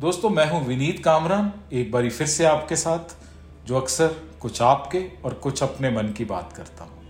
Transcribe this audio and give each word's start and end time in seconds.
दोस्तों, 0.00 0.28
मैं 0.30 0.46
हूँ 0.50 0.64
विनीत 0.66 1.04
कामरान, 1.04 1.52
एक 1.72 1.90
बारी 1.92 2.10
फिर 2.10 2.26
से 2.26 2.44
आपके 2.44 2.76
साथ, 2.76 3.16
जो 3.66 3.76
अक्सर 3.76 4.14
कुछ 4.40 4.60
आपके 4.62 4.98
और 5.24 5.34
कुछ 5.34 5.62
अपने 5.62 5.90
मन 5.90 6.12
की 6.12 6.24
बात 6.24 6.52
करता 6.52 6.84
हूँ। 6.84 7.02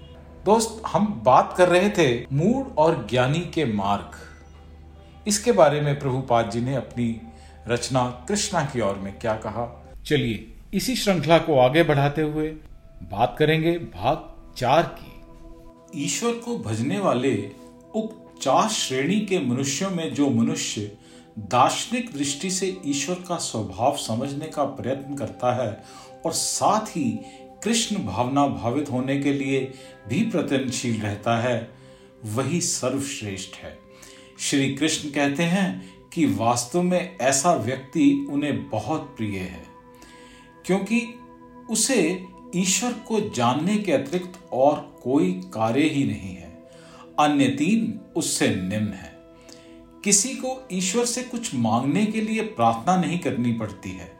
दोस्त, 0.44 0.82
हम 0.86 1.22
बात 1.24 1.54
कर 1.58 1.68
रहे 1.68 1.90
थे 1.90 2.26
मूड 2.32 2.74
और 2.78 3.06
ज्ञानी 3.10 3.40
के 3.40 3.64
मार्ग। 3.64 4.16
इसके 5.28 5.52
बारे 5.52 5.80
में 5.80 5.98
प्रभुपाद 6.00 6.50
जी 6.50 6.60
ने 6.60 6.74
अपनी 6.74 7.20
रचना 7.68 8.04
कृष्णा 8.28 8.64
की 8.64 8.80
ओर 8.80 8.94
में 8.94 9.12
क्या 9.18 9.34
कहा। 9.36 9.94
चलिए, 10.06 10.54
इसी 10.74 10.96
श्रृंखला 10.96 11.38
को 11.38 11.58
आगे 11.58 11.82
बढ़ाते 11.82 12.22
हुए 12.22 12.48
बात 13.12 13.36
करेंगे 13.38 13.78
भाग 13.78 14.28
चार 14.56 14.82
की। 14.98 16.04
ईश्वर 16.04 16.32
को 16.32 16.58
भजने 16.58 16.98
वाले 16.98 17.36
उप 17.94 18.38
चार 18.42 18.68
श्रेणी 18.68 19.20
के 19.20 19.38
मनुष्यों 19.38 19.90
में 19.90 20.14
जो 20.14 20.30
मनुष्य 20.30 20.90
दार्शनिक 21.36 22.12
दृष्टि 22.12 22.50
से 22.50 22.76
ईश्वर 22.86 23.24
का 23.28 23.36
स्वभाव 23.36 23.96
समझने 23.96 24.46
का 24.46 24.64
प्रयत्न 24.64 25.14
करता 25.16 25.52
है 25.54 25.82
और 26.26 26.32
साथ 26.32 26.86
ही 26.86 27.10
कृष्ण 27.64 27.96
भावना 27.96 28.46
भावित 28.46 28.90
होने 28.90 29.18
के 29.20 29.32
लिए 29.32 29.60
भी 30.08 30.20
प्रयत्नशील 30.30 31.00
रहता 31.00 31.36
है, 31.40 31.70
वही 32.26 32.60
सर्वश्रेष्ठ 32.60 33.56
है। 33.56 33.76
श्री 34.38 34.74
कृष्ण 34.74 35.10
कहते 35.10 35.42
हैं 35.42 35.92
कि 36.14 36.26
वास्तव 36.26 36.82
में 36.82 37.16
ऐसा 37.18 37.52
व्यक्ति 37.54 38.26
उन्हें 38.30 38.68
बहुत 38.70 39.14
प्रिय 39.16 39.38
है, 39.38 39.62
क्योंकि 40.66 41.02
उसे 41.70 42.26
ईश्वर 42.56 42.92
को 43.08 43.20
जानने 43.30 43.76
के 43.78 43.92
अतिरिक्त 43.92 44.40
और 44.52 44.80
कोई 45.02 45.32
कार्य 45.54 45.82
ही 45.82 46.04
नहीं 46.04 46.34
है, 46.34 46.50
अन्य 47.18 47.48
तीन 47.48 48.00
उससे 48.16 48.48
निम्न 48.48 48.92
है। 48.92 49.18
किसी 50.04 50.28
को 50.28 50.68
ईश्वर 50.72 51.04
से 51.04 51.22
कुछ 51.22 51.54
मांगने 51.54 52.06
के 52.06 52.20
लिए 52.20 52.42
प्रार्थना 52.42 52.96
नहीं 52.96 53.18
करनी 53.18 53.52
पड़ती 53.52 53.90
है। 53.90 54.12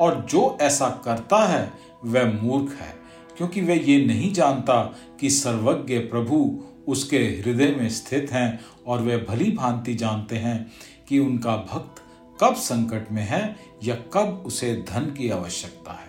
और 0.00 0.26
जो 0.30 0.58
ऐसा 0.60 1.02
करता 1.04 1.46
है, 1.46 1.72
वह 2.04 2.42
मूर्ख 2.42 2.80
है, 2.80 2.94
क्योंकि 3.36 3.60
वह 3.60 3.90
ये 3.90 4.06
नहीं 4.06 4.32
जानता 4.32 4.82
कि 5.20 5.30
सर्वज्ञ 5.30 5.98
प्रभु 5.98 6.64
उसके 6.88 7.18
हृदय 7.18 7.70
में 7.70 7.88
स्थित 7.88 8.32
हैं 8.32 8.60
और 8.86 9.02
वे 9.02 9.16
भली 9.16 9.50
भांति 9.50 9.94
जानते 9.94 10.36
हैं 10.36 10.72
कि 11.08 11.18
उनका 11.18 11.56
भक्त 11.56 12.02
कब 12.40 12.54
संकट 12.54 13.12
में 13.12 13.22
है 13.22 13.56
या 13.84 13.94
कब 13.94 14.42
उसे 14.46 14.74
धन 14.74 15.04
की 15.04 15.30
आवश्यकता 15.30 15.92
है। 15.92 16.08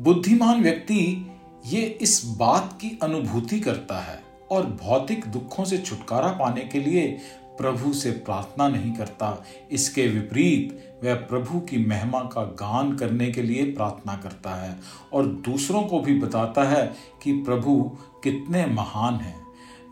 बुद्धिमान 0.00 0.62
व्यक्ति 0.62 1.30
ये 1.66 1.80
इस 2.02 2.22
बात 2.24 2.78
की 2.80 2.98
अनुभूति 3.02 3.60
करता 3.60 4.00
है 4.00 4.22
और 4.50 4.66
भौतिक 4.66 5.26
दुखों 5.26 5.64
से 5.64 5.78
छुटकारा 5.78 6.28
पाने 6.28 6.60
के 6.60 6.80
लिए 6.80 7.18
प्रभु 7.60 7.92
से 7.92 8.10
प्रार्थना 8.10 8.68
नहीं 8.68 8.92
करता। 8.92 9.44
इसके 9.70 10.06
विपरीत, 10.06 10.94
वह 11.04 11.14
प्रभु 11.14 11.60
की 11.60 11.86
महिमा 11.86 12.20
का 12.20 12.42
गान 12.42 12.96
करने 12.96 13.30
के 13.30 13.42
लिए 13.42 13.64
प्रार्थना 13.64 14.14
करता 14.16 14.54
है 14.54 14.76
और 15.12 15.26
दूसरों 15.26 15.82
को 15.82 16.00
भी 16.00 16.20
बताता 16.20 16.62
है 16.62 16.94
कि 17.22 17.32
प्रभु 17.32 17.98
कितने 18.24 18.66
महान 18.66 19.14
हैं। 19.14 19.40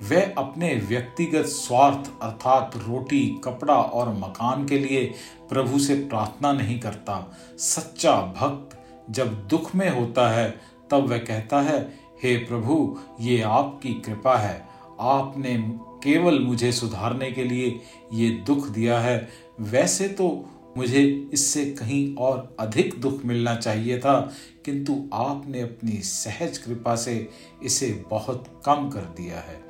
वह 0.02 0.34
अपने 0.38 0.74
व्यक्तिगत 0.74 1.46
स्वार्थ 1.46 2.10
अर्थात 2.22 2.72
रोटी, 2.76 3.40
कपड़ा 3.44 3.74
और 3.74 4.14
मकान 4.14 4.66
के 4.66 4.78
लिए 4.78 5.14
प्रभु 5.48 5.78
से 5.78 5.94
प्रार्थना 5.94 6.52
नहीं 6.52 6.80
करता। 6.80 7.36
सच्चा 7.58 8.20
भक्त 8.20 8.78
जब 9.10 9.48
दुख 9.48 9.74
में 9.74 9.90
होता 9.90 10.30
है, 10.30 10.60
तब 10.90 11.08
वह 11.08 11.18
कहता 11.18 11.60
है, 11.60 11.98
हे 12.22 12.36
प्रभु, 12.36 12.98
ये 13.20 13.42
आपकी 13.42 13.94
कृपा 13.94 14.36
है। 14.36 14.67
आपने 15.00 15.56
केवल 16.04 16.38
मुझे 16.38 16.70
सुधारने 16.72 17.30
के 17.30 17.44
लिए 17.44 17.80
ये 18.12 18.28
दुख 18.46 18.68
दिया 18.68 18.98
है, 19.00 19.28
वैसे 19.60 20.08
तो 20.08 20.28
मुझे 20.76 21.02
इससे 21.32 21.64
कहीं 21.70 22.14
और 22.16 22.56
अधिक 22.60 22.94
दुख 23.00 23.24
मिलना 23.24 23.54
चाहिए 23.56 23.98
था, 23.98 24.20
किंतु 24.64 25.02
आपने 25.12 25.60
अपनी 25.60 25.92
सहज 25.92 26.58
कृपा 26.58 26.94
से 26.96 27.28
इसे 27.62 28.04
बहुत 28.10 28.44
कम 28.66 28.88
कर 28.88 29.00
दिया 29.16 29.38
है। 29.38 29.60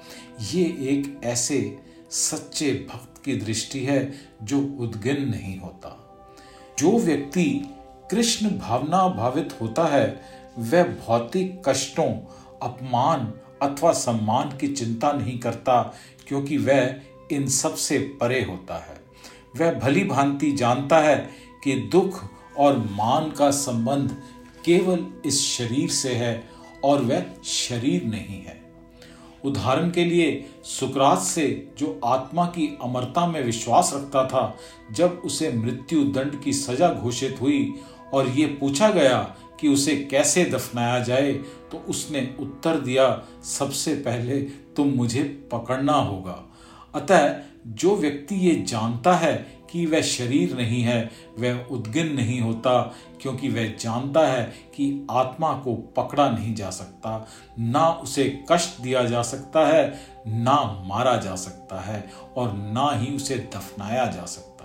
ये 0.52 0.64
एक 0.90 1.20
ऐसे 1.24 1.78
सच्चे 2.10 2.72
भक्त 2.90 3.22
की 3.24 3.36
दृष्टि 3.36 3.84
है 3.84 4.12
जो 4.42 4.58
उद्गिन 4.80 5.28
नहीं 5.28 5.58
होता। 5.58 5.96
जो 6.78 6.98
व्यक्ति 6.98 7.44
कृष्ण 8.10 8.50
भावना 8.50 9.06
भावित 9.08 9.54
होता 9.60 9.86
है, 9.86 10.20
वह 10.58 10.82
भौतिक 10.82 11.62
कष्टों, 11.66 12.10
अपमान 12.62 13.32
अथवा 13.62 13.92
सम्मान 13.92 14.56
की 14.58 14.68
चिंता 14.68 15.12
नहीं 15.12 15.38
करता, 15.38 15.94
क्योंकि 16.28 16.56
वह 16.56 16.94
इन 17.32 17.46
सबसे 17.46 17.98
परे 17.98 18.42
होता 18.42 18.78
है। 18.78 19.00
वह 19.56 19.78
भली 19.78 20.04
भांति 20.04 20.52
जानता 20.52 20.98
है 20.98 21.16
कि 21.64 21.74
दुख 21.92 22.24
और 22.58 22.78
मान 22.78 23.30
का 23.30 23.50
संबंध 23.50 24.16
केवल 24.64 25.06
इस 25.26 25.40
शरीर 25.42 25.88
से 25.88 26.14
है 26.14 26.48
और 26.84 27.02
वह 27.02 27.24
शरीर 27.44 28.04
नहीं 28.04 28.42
है। 28.42 28.56
उदाहरण 29.44 29.90
के 29.90 30.04
लिए, 30.04 30.46
सुकरात 30.64 31.18
से 31.18 31.72
जो 31.78 32.00
आत्मा 32.04 32.44
की 32.46 32.78
अमरता 32.82 33.26
में 33.26 33.44
विश्वास 33.44 33.90
रखता 33.94 34.24
था, 34.24 34.56
जब 34.92 35.22
उसे 35.24 35.52
मृत्यु 35.52 36.04
दंड 36.04 36.42
की 36.42 36.52
सजा 36.52 36.88
घोषित 36.88 37.38
हुई 37.40 37.74
और 38.12 38.28
ये 38.28 38.46
पूछा 38.46 38.88
गया 38.88 39.36
कि 39.60 39.68
उसे 39.68 39.96
कैसे 40.10 40.44
दफनाया 40.44 40.98
जाए 40.98 41.32
तो 41.72 41.84
उसने 41.88 42.36
उत्तर 42.40 42.80
दिया, 42.80 43.22
सबसे 43.44 43.94
पहले 43.94 44.40
तुम 44.76 44.88
मुझे 44.88 45.22
पकड़ना 45.52 45.92
होगा। 45.92 46.44
अतः 46.94 47.34
जो 47.66 47.96
व्यक्ति 47.96 48.34
ये 48.34 48.54
जानता 48.68 49.14
है 49.14 49.34
कि 49.70 49.86
वह 49.86 50.00
शरीर 50.00 50.56
नहीं 50.56 50.80
है, 50.82 51.10
वह 51.38 51.66
उद्गिन 51.70 52.12
नहीं 52.14 52.40
होता, 52.40 52.80
क्योंकि 53.22 53.48
वह 53.48 53.66
जानता 53.80 54.26
है 54.26 54.44
कि 54.74 55.06
आत्मा 55.10 55.52
को 55.52 55.74
पकड़ा 55.74 56.28
नहीं 56.30 56.54
जा 56.54 56.70
सकता, 56.70 57.28
ना 57.58 57.88
उसे 57.88 58.24
कष्ट 58.52 58.80
दिया 58.80 59.02
जा 59.04 59.22
सकता 59.22 59.66
है, 59.66 60.00
ना 60.26 60.84
मारा 60.86 61.16
जा 61.16 61.34
सकता 61.36 61.80
है, 61.80 62.10
और 62.36 62.52
ना 62.52 62.90
ही 62.92 63.14
उसे 63.16 63.36
दफनाया 63.54 64.06
जा 64.06 64.24
सकता 64.24 64.57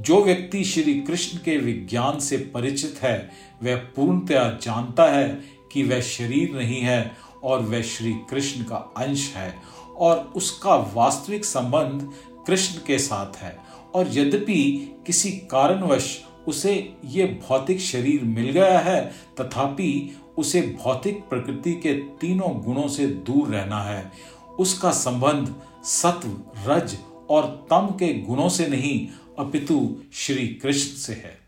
जो 0.00 0.24
व्यक्ति 0.24 0.64
श्री 0.64 0.94
कृष्ण 0.94 1.38
के 1.38 1.56
विज्ञान 1.56 2.18
से 2.18 2.36
परिचित 2.36 2.98
है, 3.02 3.30
वह 3.62 3.76
पूर्णतया 3.76 4.58
जानता 4.62 5.04
है 5.04 5.40
कि 5.72 5.82
वह 5.82 6.00
शरीर 6.00 6.56
नहीं 6.56 6.80
है 6.80 7.16
और 7.44 7.60
वह 7.60 7.82
श्री 7.82 8.12
कृष्ण 8.12 8.64
का 8.64 8.76
अंश 8.76 9.32
है 9.36 9.54
और 9.96 10.32
उसका 10.36 10.74
वास्तविक 10.74 11.44
संबंध 11.44 12.10
कृष्ण 12.46 12.78
के 12.86 12.98
साथ 12.98 13.36
है। 13.36 13.58
और 13.94 14.08
यद्यपि 14.10 14.90
किसी 15.06 15.30
कारणवश 15.30 16.24
उसे 16.48 16.96
ये 17.04 17.24
भौतिक 17.24 17.80
शरीर 17.80 18.22
मिल 18.22 18.50
गया 18.50 18.78
है, 18.78 19.14
तथापि 19.40 20.20
उसे 20.38 20.78
भौतिक 20.84 21.20
प्रकृति 21.20 21.72
के 21.72 21.94
तीनों 21.94 22.62
गुणों 22.62 22.88
से 22.88 23.06
दूर 23.06 23.48
रहना 23.48 23.82
है। 23.82 24.12
उसका 24.58 24.90
संबंध 24.90 25.54
सत्व, 25.84 26.36
रज 26.66 26.98
और 27.30 27.66
तम 27.70 27.86
के 27.86 28.14
गुणों 28.14 28.48
से 28.48 28.66
नहीं 28.66 29.08
अपितु 29.40 30.02
श्री 30.12 30.48
कृष्ण 30.48 30.96
से 30.96 31.12
है। 31.12 31.38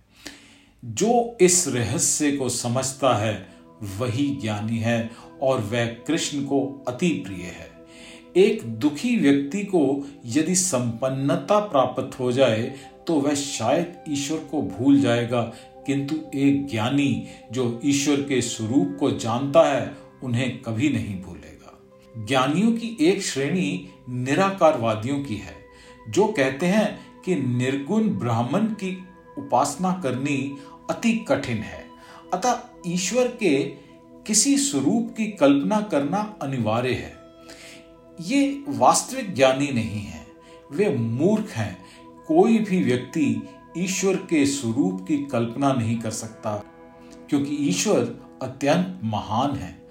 जो 0.85 1.37
इस 1.41 1.69
रहस्य 1.69 2.33
को 2.33 2.49
समझता 2.49 3.15
है, 3.15 3.49
वही 3.99 4.39
ज्ञानी 4.43 4.79
है 4.79 5.11
और 5.43 5.61
वह 5.61 5.87
कृष्ण 5.87 6.45
को 6.45 6.85
अति 6.89 7.09
प्रिय 7.09 7.43
है। 7.43 7.73
एक 8.37 8.63
दुखी 8.63 9.17
व्यक्ति 9.17 9.65
को 9.65 10.09
यदि 10.27 10.55
संपन्नता 10.55 11.59
प्राप्त 11.59 12.21
हो 12.21 12.33
जाए 12.33 12.75
तो 13.07 13.15
वह 13.15 13.35
शायद 13.35 14.05
ईश्वर 14.09 14.39
को 14.39 14.63
भूल 14.63 15.01
जाएगा। 15.01 15.43
किंतु 15.87 16.15
एक 16.35 16.67
ज्ञानी 16.67 17.27
जो 17.53 17.81
ईश्वर 17.85 18.17
के 18.17 18.43
स्वरूप 18.43 18.97
को 19.01 19.11
जानता 19.11 19.65
है, 19.73 19.95
उन्हें 20.23 20.63
कभी 20.63 20.89
नहीं 20.89 21.23
भूलेगा। 21.23 21.83
ज्ञानियों 22.27 22.73
की 22.73 22.97
एक 23.01 23.23
श्रेणी 23.23 23.89
निराकारवादियों 24.09 25.25
की 25.25 25.37
है, 25.37 25.55
जो 26.09 26.27
कहते 26.27 26.67
हैं 26.67 27.12
कि 27.25 27.35
निर्गुण 27.35 28.09
ब्राह्मण 28.09 28.67
की 28.67 29.05
उपासना 29.39 30.01
करनी 30.03 30.57
अति 30.91 31.13
कठिन 31.29 31.57
है। 31.57 31.85
अतः 32.35 32.59
ईश्वर 32.87 33.29
के 33.29 33.63
किसी 34.27 34.57
स्वरूप 34.59 35.15
की 35.17 35.27
कल्पना 35.27 35.81
करना 35.81 36.37
अनिवार्य 36.43 36.93
है। 36.93 37.17
ये 38.21 38.65
वास्तविक 38.69 39.35
ज्ञानी 39.35 39.69
नहीं 39.69 40.01
है। 40.01 40.27
वे 40.73 40.97
मूर्ख 40.97 41.51
हैं। 41.51 41.83
कोई 42.29 42.59
भी 42.59 42.85
व्यक्ति 42.85 43.43
ईश्वर 43.79 44.17
के 44.17 44.47
स्वरूप 44.47 45.05
की 45.09 45.19
कल्पना 45.19 45.73
नहीं 45.73 45.99
कर 45.99 46.11
सकता, 46.11 46.57
क्योंकि 47.31 47.57
ईश्वर 47.57 47.99
अत्यंत 48.43 49.01
महान 49.05 49.51
है। 49.51 49.87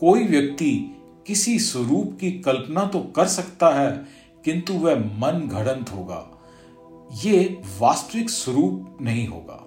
कोई 0.00 0.24
व्यक्ति 0.24 0.96
किसी 1.26 1.58
स्वरूप 1.58 2.18
की 2.20 2.30
कल्पना 2.32 2.86
तो 2.86 3.00
कर 3.00 3.26
सकता 3.26 3.68
है, 3.68 4.06
किंतु 4.44 4.72
वह 4.72 4.94
मन 4.94 5.48
घड़ंत 5.52 5.90
होगा। 5.90 6.35
ये 7.12 7.62
वास्तविक 7.78 8.30
स्वरूप 8.30 8.98
नहीं 9.02 9.26
होगा। 9.26 9.62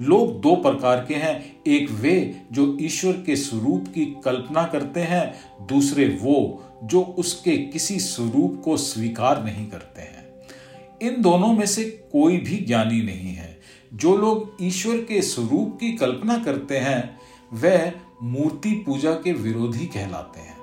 लोग 0.00 0.40
दो 0.40 0.56
प्रकार 0.56 1.04
के 1.04 1.14
हैं, 1.14 1.62
एक 1.66 1.90
वे 1.90 2.42
जो 2.52 2.78
ईश्वर 2.80 3.12
के 3.12 3.36
स्वरूप 3.36 3.84
की 3.88 4.06
कल्पना 4.06 4.64
करते 4.64 5.00
हैं, 5.00 5.34
दूसरे 5.66 6.18
वो 6.22 6.64
जो 6.84 7.02
उसके 7.02 7.56
किसी 7.56 8.00
स्वरूप 8.00 8.62
को 8.64 8.76
स्वीकार 8.76 9.44
नहीं 9.44 9.66
करते 9.66 10.02
हैं। 10.02 10.24
इन 11.02 11.22
दोनों 11.22 11.52
में 11.52 11.66
से 11.66 11.84
कोई 12.12 12.36
भी 12.36 12.56
ज्ञानी 12.56 13.02
नहीं 13.02 13.34
है। 13.34 13.60
जो 13.94 14.16
लोग 14.16 14.56
ईश्वर 14.62 14.96
के 14.96 15.22
स्वरूप 15.22 15.78
की 15.80 15.92
कल्पना 15.92 16.38
करते 16.38 16.78
हैं, 16.78 17.18
वह 17.52 17.92
मूर्ति 18.22 18.70
पूजा 18.70 19.12
के 19.12 19.32
विरोधी 19.32 19.86
कहलाते 19.86 20.40
हैं। 20.40 20.56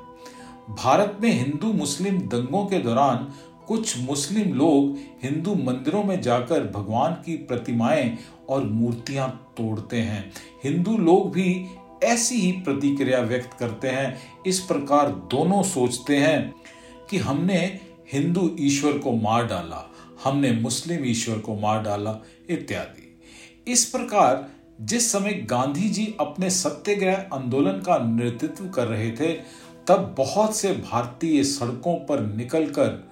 भारत 0.69 1.17
में 1.21 1.31
हिंदू 1.31 1.73
मुस्लिम 1.73 2.17
दंगों 2.17 2.65
के 2.65 2.79
दौरान 2.79 3.33
कुछ 3.71 3.99
मुस्लिम 3.99 4.53
लोग 4.53 4.97
हिंदू 5.23 5.55
मंदिरों 5.55 6.03
में 6.03 6.21
जाकर 6.21 6.63
भगवान 6.63 7.13
की 7.13 7.35
प्रतिमाएँ 7.37 8.17
और 8.49 8.63
मूर्तियाँ 8.63 9.53
तोड़ते 9.57 9.97
हैं। 9.97 10.31
हिंदू 10.63 10.97
लोग 10.97 11.31
भी 11.31 11.65
ऐसी 12.03 12.35
ही 12.35 12.51
प्रतिक्रिया 12.51 13.19
व्यक्त 13.19 13.53
करते 13.59 13.87
हैं। 13.87 14.17
इस 14.47 14.59
प्रकार 14.59 15.09
दोनों 15.11 15.63
सोचते 15.63 16.17
हैं 16.17 16.53
कि 17.09 17.17
हमने 17.17 17.79
हिंदू 18.13 18.55
ईश्वर 18.59 18.97
को 18.97 19.11
मार 19.11 19.47
डाला, 19.47 19.91
हमने 20.23 20.51
मुस्लिम 20.51 21.05
ईश्वर 21.05 21.39
को 21.39 21.55
मार 21.55 21.83
डाला, 21.83 22.23
इत्यादि। 22.49 23.19
इस 23.71 23.85
प्रकार 23.85 24.49
जिस 24.81 25.11
समय 25.11 25.33
गांधी 25.33 25.89
जी 25.89 26.15
अपने 26.19 26.49
सत्याग्रह 26.49 27.25
आंदोलन 27.33 27.71
का 27.71 27.97
नेतृत्व 27.97 28.65
कर 28.65 28.87
रहे 28.87 29.11
थे, 29.11 29.33
तब 29.87 30.15
बहुत 30.17 30.55
से 30.55 30.71
भारतीय 30.71 31.43
सड़कों 31.43 31.95
पर 31.95 32.35
निकलकर 32.35 33.10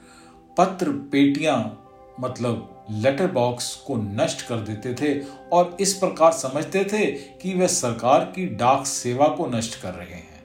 पत्र 0.59 0.91
पेटियाँ 0.91 1.87
मतलब 2.19 2.85
लेटर 2.91 3.31
बॉक्स 3.31 3.75
को 3.75 3.95
नष्ट 3.95 4.47
कर 4.47 4.55
देते 4.55 4.93
थे 4.93 5.25
और 5.53 5.77
इस 5.79 5.93
प्रकार 5.93 6.31
समझते 6.31 6.83
थे 6.83 7.05
कि 7.05 7.53
वे 7.53 7.67
सरकार 7.67 8.19
की 8.19 8.45
डाक 8.45 8.85
सेवा 8.85 9.27
को 9.27 9.47
नष्ट 9.47 9.81
कर 9.81 9.93
रहे 9.93 10.13
हैं। 10.13 10.43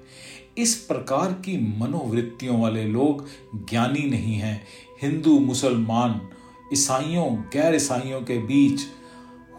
इस 0.58 0.76
प्रकार 0.76 1.32
की 1.32 1.78
मनोवृत्तियों 1.78 2.62
वाले 2.62 2.84
लोग 2.84 3.28
ज्ञानी 3.70 4.11
नहीं 4.11 4.34
हैं। 4.34 4.66
हिंदू, 5.02 5.38
मुसलमान, 5.38 6.28
ईसाइयों, 6.72 7.37
गैर 7.37 7.75
ईसाइयों 7.75 8.20
के 8.20 8.38
बीच 8.38 8.81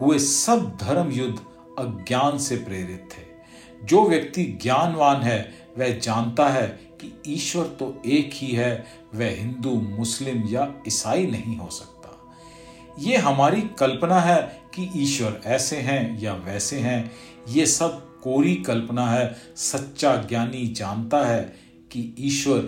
हुए 0.01 0.19
सब 0.19 0.77
धर्म 0.81 1.11
युद्ध 1.11 1.39
अज्ञान 1.79 2.37
से 2.37 2.55
प्रेरित 2.55 3.09
थे। 3.11 3.25
जो 3.85 4.09
व्यक्ति 4.09 4.59
ज्ञानवान 4.61 5.21
है, 5.21 5.53
वह 5.77 5.99
जानता 5.99 6.49
है 6.49 6.67
कि 7.05 7.33
ईश्वर 7.33 7.65
तो 7.65 8.01
एक 8.05 8.29
ही 8.33 8.47
है, 8.47 8.85
वह 9.15 9.29
हिंदू, 9.29 9.71
मुस्लिम 9.71 10.47
या 10.49 10.73
ईसाई 10.87 11.27
नहीं 11.27 11.57
हो 11.57 11.69
सकता। 11.69 12.35
ये 12.99 13.17
हमारी 13.17 13.61
कल्पना 13.61 14.19
है 14.19 14.61
कि 14.75 14.89
ईश्वर 14.95 15.41
ऐसे 15.45 15.77
हैं 15.77 16.21
या 16.21 16.33
वैसे 16.33 16.79
हैं। 16.79 17.11
ये 17.49 17.65
सब 17.65 18.21
कोरी 18.21 18.55
कल्पना 18.55 19.07
है, 19.07 19.35
सच्चा 19.55 20.15
ज्ञानी 20.15 20.67
जानता 20.67 21.25
है 21.25 21.55
कि 21.91 22.15
ईश्वर 22.19 22.59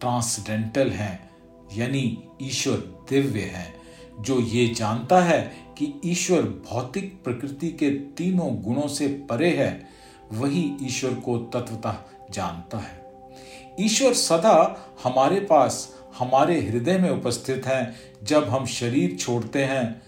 ट्रांसडेंटल 0.00 0.90
हैं, 0.90 1.30
यानी 1.74 2.22
ईश्वर 2.42 3.06
दिव्य 3.10 3.40
हैं। 3.40 3.74
जो 4.20 4.40
ये 4.40 4.68
जानता 4.68 5.20
है 5.20 5.56
कि 5.78 6.00
ईश्वर 6.04 6.42
भौतिक 6.42 7.24
प्रकृति 7.24 7.68
के 7.68 7.90
तीनों 7.90 8.62
गुणों 8.62 8.88
से 8.88 9.08
परे 9.08 9.50
है, 9.50 9.86
वही 10.32 10.76
ईश्वर 10.82 11.14
को 11.14 11.38
तत्वतः 11.38 11.96
जानता 12.30 12.78
है। 12.78 13.03
ईश्वर 13.80 14.12
सदा 14.12 14.86
हमारे 15.04 15.40
पास, 15.40 15.94
हमारे 16.18 16.60
हृदय 16.60 16.98
में 16.98 17.10
उपस्थित 17.10 17.66
हैं। 17.66 17.96
जब 18.22 18.44
हम 18.44 18.66
शरीर 18.66 19.16
छोड़ते 19.16 19.64
हैं, 19.64 20.02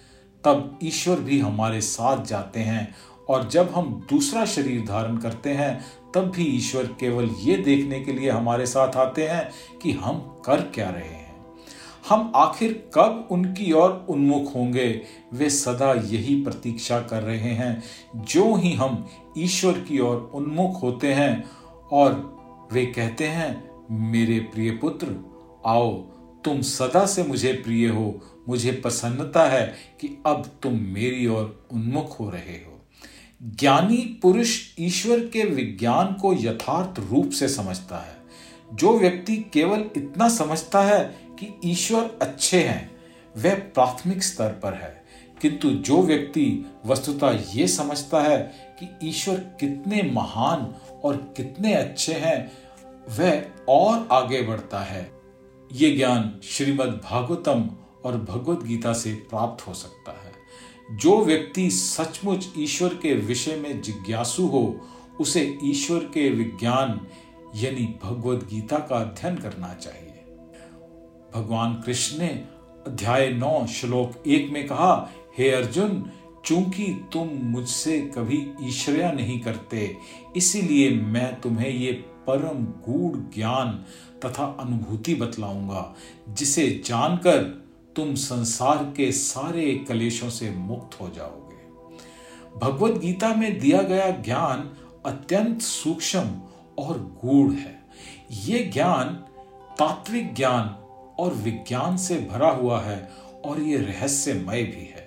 तब 0.45 0.79
ईश्वर 0.83 1.21
भी 1.21 1.41
हमारे 1.41 1.81
साथ 1.81 2.25
जाते 2.25 2.61
हैं। 2.61 2.95
और 3.29 3.49
जब 3.49 3.73
हम 3.75 4.07
दूसरा 4.11 4.45
शरीर 4.45 4.81
धारण 4.81 5.17
करते 5.17 5.51
हैं, 5.51 5.85
तब 6.15 6.21
भी 6.21 6.45
ईश्वर 6.45 6.85
केवल 6.85 7.25
ये 7.25 7.57
देखने 7.57 8.01
के 8.01 8.13
लिए 8.13 8.31
हमारे 8.31 8.67
साथ 8.67 8.97
आते 8.97 9.29
हैं 9.29 9.51
कि 9.83 9.93
हम 9.93 10.43
कर 10.47 10.61
क्या 10.61 10.91
रहे 10.91 11.09
हैं। 11.09 11.37
हम 12.09 12.33
आखिर 12.37 12.91
कब 12.95 13.29
उनकी 13.31 13.73
ओर 13.73 14.07
उन्मुख 14.09 14.55
होंगे, 14.55 15.01
वे 15.33 15.51
सदा 15.51 15.93
यही 15.93 16.43
प्रतीक्षा 16.43 17.01
कर 17.01 17.23
रहे 17.23 17.39
हैं। 17.39 17.83
जो 18.17 18.55
ही 18.55 18.73
हम 18.73 19.09
ईश्वर 19.39 19.73
की 19.73 19.99
ओर 19.99 20.31
उन्मुख 20.35 20.83
होते 20.83 21.13
हैं 21.13 21.51
और 21.93 22.36
वे 22.73 22.87
कहते 22.87 23.27
हैं, 23.27 23.71
मेरे 23.91 24.41
प्रिय 24.41 24.71
पुत्र, 24.71 25.07
आओ, 25.67 26.03
तुम 26.45 26.61
सदा 26.61 27.07
से 27.07 27.25
मुझे 27.25 27.53
प्रिय 27.53 27.89
हो। 27.89 28.21
मुझे 28.49 28.73
प्रसन्नता 28.73 29.45
है 29.45 29.75
कि 30.01 30.23
अब 30.27 30.59
तुम 30.63 30.73
मेरी 30.73 31.27
ओर 31.27 31.69
उन्मुख 31.73 32.21
हो 32.21 32.31
रहे 32.31 32.55
हो। 32.55 32.87
ज्ञानी 33.43 34.19
पुरुष 34.23 34.63
ईश्वर 34.81 35.21
के 35.21 35.45
विज्ञान 35.45 36.13
को 36.13 36.35
यथार्थ 36.35 37.11
रूप 37.11 37.31
से 37.31 37.49
समझता 37.49 37.99
है। 37.99 38.17
जो 38.75 38.99
व्यक्ति 38.99 39.37
केवल 39.37 39.81
इतना 39.97 40.29
समझता 40.29 40.83
है 40.83 41.19
कि 41.39 41.61
ईश्वर 41.65 42.19
अच्छे 42.23 42.65
हैं, 42.65 42.97
वह 43.37 43.55
प्राथमिक 43.55 44.23
स्तर 44.23 44.49
पर 44.49 44.75
है। 44.75 45.06
किंतु 45.43 45.71
जो 45.71 46.03
व्यक्ति 46.03 46.67
वस्तुतः 46.87 47.45
ये 47.55 47.69
समझता 47.69 48.21
है 48.21 48.39
कि 48.83 49.09
ईश्वर 49.09 49.37
कितने 49.37 50.03
महान 50.03 50.75
और 51.05 51.17
कितने 51.17 51.75
अच्छे 51.75 52.15
हैं, 52.15 52.53
वह 53.19 53.45
और 53.69 54.09
आगे 54.13 54.43
बढ़ता 54.43 54.81
है। 54.81 55.13
ये 55.73 55.91
ज्ञान 55.91 56.41
श्रीमद् 56.45 57.05
भागवतम 57.05 57.71
और 58.05 58.17
भगवत 58.17 58.63
गीता 58.63 58.93
से 58.93 59.15
प्राप्त 59.15 59.67
हो 59.67 59.75
सकता 59.75 60.13
है। 60.13 60.33
जो 60.97 61.25
व्यक्ति 61.25 61.71
सचमुच 61.71 62.49
ईश्वर 62.59 62.89
के 62.89 63.15
विषय 63.15 63.57
में 63.57 63.83
जिज्ञासु 63.83 64.47
हो, 64.47 64.81
उसे 65.21 65.59
ईश्वर 65.65 65.99
के 65.99 66.31
विज्ञान 66.31 67.07
यानी 67.57 67.99
भगवत 68.05 68.45
गीता 68.45 68.79
का 68.79 68.97
अध्ययन 68.97 69.37
करना 69.37 69.75
चाहिए। 69.75 70.25
भगवान 71.35 71.75
कृष्ण 71.75 72.19
ने 72.19 72.49
अध्याय 72.87 73.31
नौ, 73.31 73.67
श्लोक 73.67 74.29
एक 74.29 74.51
में 74.51 74.67
कहा 74.67 75.11
हे 75.39 75.51
अर्जुन, 75.51 76.11
चूँकि 76.45 77.07
तुम 77.13 77.29
मुझसे 77.29 78.01
कभी 78.01 78.53
ईश्वर्या 78.63 79.13
नहीं 79.13 79.41
करते, 79.41 79.97
इसीलिए 80.37 80.91
मैं 80.91 81.41
तुम्हें 81.41 81.71
ये 81.71 81.93
परम 82.29 82.65
गूढ़ 82.87 83.17
ज्ञान 83.35 83.85
तथा 84.25 84.45
अनुभूति 84.61 85.15
बतलाऊँगा, 85.15 85.95
जिसे 86.29 86.83
जानकर 86.87 87.43
तुम 87.97 88.15
संसार 88.15 88.85
के 88.97 89.13
सारे 89.13 89.85
कलेशों 89.89 90.31
से 90.31 90.51
मुक्त 90.51 91.01
हो 91.01 91.09
जाओगे। 91.09 91.47
भगवत 92.59 93.01
गीता 93.01 93.35
में 93.35 93.59
दिया 93.59 93.83
गया 93.83 94.11
ज्ञान 94.11 94.71
अत्यंत 95.07 95.61
सूक्ष्म 95.61 96.31
और 96.79 97.19
गूढ़ 97.25 97.53
है। 97.53 97.83
ये 98.45 98.59
ज्ञान 98.59 99.09
तात्विक 99.79 100.35
ज्ञान 100.35 100.77
और 101.19 101.35
विज्ञान 101.35 101.97
से 101.97 102.17
भरा 102.31 102.51
हुआ 102.51 102.81
है 102.81 103.13
और 103.45 103.61
ये 103.61 103.77
रहस्यमय 103.77 104.63
भी 104.63 104.87
है। 104.87 105.06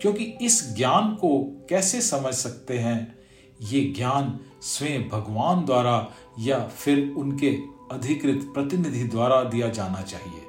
क्योंकि 0.00 0.24
इस 0.42 0.76
ज्ञान 0.76 1.14
को 1.14 1.38
कैसे 1.68 2.00
समझ 2.00 2.34
सकते 2.34 2.78
हैं? 2.78 3.14
ये 3.62 3.80
ज्ञान 3.96 4.38
स्वयं 4.62 5.08
भगवान 5.08 5.64
द्वारा 5.64 6.08
या 6.38 6.58
फिर 6.68 7.14
उनके 7.18 7.50
अधिकृत 7.92 8.50
प्रतिनिधि 8.54 9.04
द्वारा 9.04 9.42
दिया 9.44 9.68
जाना 9.68 10.00
चाहिए। 10.02 10.42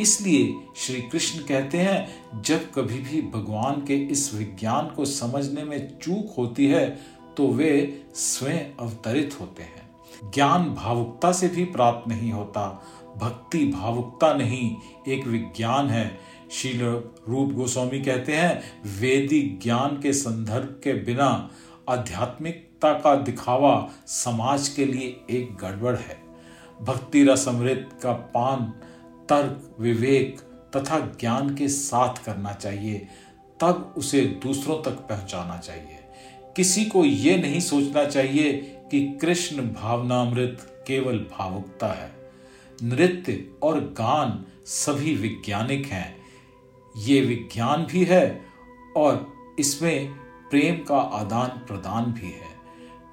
इसलिए 0.00 0.54
श्री 0.76 1.00
कृष्ण 1.02 1.38
कहते 1.38 1.78
हैं, 1.78 2.42
जब 2.42 2.70
कभी 2.72 2.98
भी 3.00 3.22
भगवान 3.30 3.84
के 3.86 3.96
इस 4.04 4.34
विज्ञान 4.34 4.86
को 4.86 5.04
समझने 5.04 5.64
में 5.64 5.98
चूक 5.98 6.34
होती 6.38 6.66
है 6.66 6.88
तो 7.36 7.46
वे 7.48 8.02
स्वयं 8.14 8.76
अवतरित 8.80 9.36
होते 9.40 9.62
हैं। 9.62 10.30
ज्ञान 10.34 10.64
भावुकता 10.74 11.32
से 11.32 11.48
भी 11.48 11.64
प्राप्त 11.64 12.08
नहीं 12.08 12.32
होता, 12.32 12.82
भक्ति 13.16 13.64
भावुकता 13.66 14.32
नहीं, 14.34 14.76
एक 15.08 15.26
विज्ञान 15.26 15.88
है 15.88 16.06
शील 16.50 16.82
रूप 17.28 17.52
गोस्वामी 17.52 18.02
कहते 18.02 18.34
हैं 18.34 18.62
वेदिक 19.00 19.60
ज्ञान 19.60 20.00
के 20.02 20.12
संदर्भ 20.12 20.80
के 20.84 20.92
बिना 20.92 21.50
आध्यात्मिकता 21.88 22.92
का 22.92 23.16
दिखावा 23.16 23.90
समाज 24.06 24.68
के 24.68 24.84
लिए 24.84 25.20
एक 25.30 25.56
गड़बड़ 25.56 25.96
है। 25.96 26.22
भक्ति 26.82 27.24
रसमृत 27.24 27.90
का 28.02 28.12
पान, 28.12 28.64
तर्क, 29.28 29.76
विवेक 29.80 30.40
तथा 30.76 30.98
ज्ञान 30.98 31.54
के 31.54 31.68
साथ 31.68 32.24
करना 32.24 32.52
चाहिए, 32.52 33.08
तब 33.60 33.94
उसे 33.96 34.20
दूसरों 34.20 34.82
तक 34.82 34.90
पहुंचाना 34.90 35.58
चाहिए। 35.58 35.98
किसी 36.56 36.84
को 36.84 37.04
यह 37.04 37.42
नहीं 37.42 37.60
सोचना 37.60 38.04
चाहिए 38.04 38.52
कि 38.90 39.18
कृष्ण 39.20 39.56
भावनामृत 39.56 40.84
केवल 40.86 41.18
भावुकता 41.18 41.86
है। 41.86 42.12
नृत्य 42.82 43.48
और 43.62 43.80
गान 43.80 44.44
सभी 44.66 45.14
वैज्ञानिक 45.14 45.86
हैं 45.86 46.15
ये 46.98 47.20
विज्ञान 47.20 47.84
भी 47.84 48.04
है 48.04 48.24
और 48.96 49.56
इसमें 49.58 50.08
प्रेम 50.50 50.76
का 50.84 50.98
आदान 51.14 51.48
प्रदान 51.66 52.12
भी 52.12 52.26
है। 52.26 52.54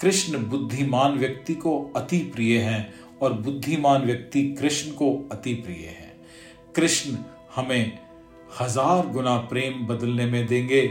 कृष्ण 0.01 0.37
बुद्धिमान 0.45 1.17
व्यक्ति 1.17 1.55
को 1.55 1.79
अति 1.95 2.17
प्रिय 2.33 2.57
हैं 2.59 2.93
और 3.21 3.33
बुद्धिमान 3.33 4.01
व्यक्ति 4.01 4.43
कृष्ण 4.59 4.91
को 4.91 5.11
अति 5.31 5.53
प्रिय 5.55 5.85
है। 5.89 6.11
कृष्ण 6.75 7.17
हमें 7.55 7.99
हज़ार 8.59 9.07
गुना 9.07 9.35
प्रेम 9.49 9.85
बदलने 9.87 10.25
में 10.25 10.45
देंगे 10.47 10.89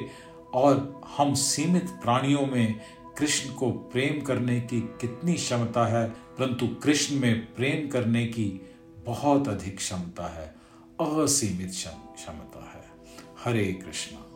और 0.54 1.02
हम 1.16 1.34
सीमित 1.34 1.90
प्राणियों 2.02 2.46
में 2.46 2.74
कृष्ण 3.18 3.52
को 3.54 3.70
प्रेम 3.92 4.20
करने 4.20 4.60
की 4.60 4.80
कितनी 5.00 5.34
क्षमता 5.34 5.86
है, 5.86 6.06
परंतु 6.08 6.66
कृष्ण 6.82 7.16
में 7.16 7.54
प्रेम 7.54 7.88
करने 7.88 8.24
की 8.26 8.48
बहुत 9.06 9.48
अधिक 9.48 9.76
क्षमता 9.76 10.26
है, 10.34 10.46
असीमित 11.00 11.70
क्षमता। 11.70 12.51
हरे 13.44 13.72
कृष्णा। 13.72 14.31